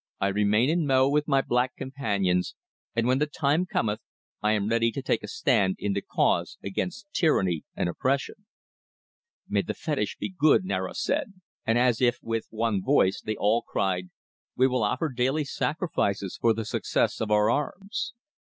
[0.19, 2.55] "I remain in Mo with my black companions,
[2.95, 3.99] and when the time cometh
[4.41, 8.47] I am ready to take a stand in the cause against tyranny and oppression."
[9.47, 11.33] "May the fetish be good," Niaro said,
[11.67, 14.09] and as if with one voice they all cried,
[14.55, 18.15] "We will offer daily sacrifices for the success of our arms."